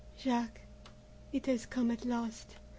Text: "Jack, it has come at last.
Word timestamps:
"Jack, 0.17 0.61
it 1.31 1.45
has 1.45 1.67
come 1.67 1.91
at 1.91 2.05
last. 2.05 2.55